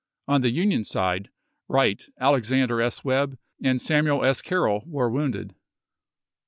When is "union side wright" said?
0.49-2.03